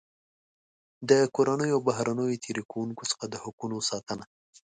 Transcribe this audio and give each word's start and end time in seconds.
د 1.09 1.11
کورنیو 1.35 1.73
او 1.75 1.81
بهرنیو 1.87 2.41
تېري 2.43 2.63
کوونکو 2.71 3.03
څخه 3.11 3.23
د 3.27 3.35
حقوقو 3.43 3.87
ساتنه. 3.89 4.25